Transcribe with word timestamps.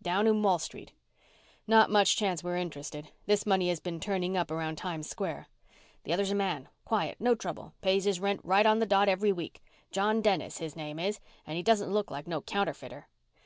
"Down 0.00 0.26
in 0.26 0.42
Wall 0.42 0.58
Street." 0.58 0.92
"Not 1.66 1.90
much 1.90 2.16
chance 2.16 2.42
we're 2.42 2.56
interested. 2.56 3.10
This 3.26 3.44
money 3.44 3.68
has 3.68 3.78
been 3.78 4.00
turning 4.00 4.38
up 4.38 4.50
around 4.50 4.76
Times 4.76 5.06
Square." 5.06 5.48
"The 6.04 6.14
other's 6.14 6.30
a 6.30 6.34
man 6.34 6.70
quiet, 6.86 7.18
no 7.20 7.34
trouble, 7.34 7.74
pays 7.82 8.04
his 8.04 8.18
rent 8.18 8.40
right 8.42 8.64
on 8.64 8.78
the 8.78 8.86
dot 8.86 9.10
every 9.10 9.32
week. 9.32 9.62
John 9.90 10.22
Dennis 10.22 10.56
his 10.56 10.76
name 10.76 10.98
is 10.98 11.20
and 11.46 11.58
he 11.58 11.62
doesn't 11.62 11.92
look 11.92 12.10
like 12.10 12.26
no 12.26 12.40
counterfeiter." 12.40 13.06